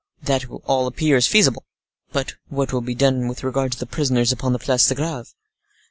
[0.23, 1.63] "That all appears feasible.
[2.11, 5.35] But what will be done with regard to the prisoners upon the Place de Greve?"